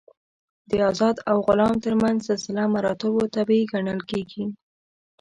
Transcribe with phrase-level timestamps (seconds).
[0.69, 4.43] د آزاد او غلام تر منځ سلسله مراتبو طبیعي ګڼل کېږي.